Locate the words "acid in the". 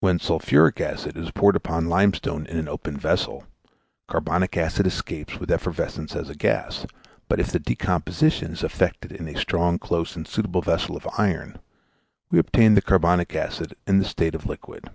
13.36-14.04